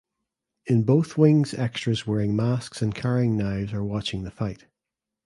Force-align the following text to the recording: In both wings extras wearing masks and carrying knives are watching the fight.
In 0.65 0.81
both 0.81 1.15
wings 1.15 1.53
extras 1.53 2.07
wearing 2.07 2.35
masks 2.35 2.81
and 2.81 2.95
carrying 2.95 3.37
knives 3.37 3.71
are 3.71 3.83
watching 3.83 4.23
the 4.23 4.31
fight. 4.31 4.65